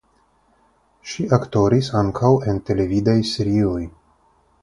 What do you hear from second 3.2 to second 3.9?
serioj.